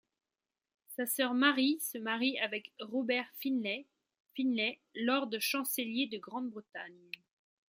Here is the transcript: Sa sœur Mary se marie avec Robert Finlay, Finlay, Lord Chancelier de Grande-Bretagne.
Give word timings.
Sa 0.95 1.05
sœur 1.05 1.35
Mary 1.35 1.77
se 1.79 1.99
marie 1.99 2.35
avec 2.39 2.73
Robert 2.79 3.31
Finlay, 3.39 3.85
Finlay, 4.35 4.79
Lord 4.95 5.29
Chancelier 5.39 6.07
de 6.07 6.17
Grande-Bretagne. 6.17 7.11